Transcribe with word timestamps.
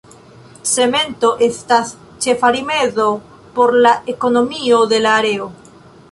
Cemento 0.75 1.27
estas 1.47 1.91
ĉefa 2.25 2.49
rimedo 2.55 3.05
por 3.59 3.77
la 3.87 3.91
ekonomio 4.15 4.79
de 4.95 5.03
la 5.05 5.13
areo. 5.19 5.47